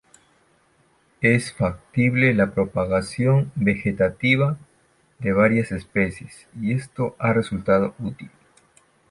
Es 1.21 1.53
factible 1.53 2.33
la 2.33 2.55
propagación 2.55 3.51
vegetativa 3.53 4.57
de 5.19 5.31
varias 5.31 5.71
especies, 5.71 6.47
y 6.59 6.73
esto 6.73 7.15
ha 7.19 7.33
resultado 7.33 7.93
útil. 7.99 8.31